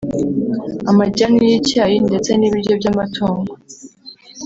[0.91, 3.53] amajyani y’icyayi ndetse n’ibiryo by’amatungo